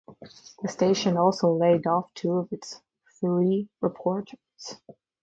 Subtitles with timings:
[0.63, 2.81] The station also laid off two of its
[3.19, 4.79] three reporters.